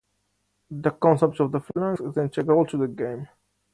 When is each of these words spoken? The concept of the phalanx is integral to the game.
The 0.71 0.89
concept 0.89 1.39
of 1.41 1.51
the 1.51 1.59
phalanx 1.59 2.01
is 2.01 2.17
integral 2.17 2.65
to 2.65 2.75
the 2.77 2.87
game. 2.87 3.27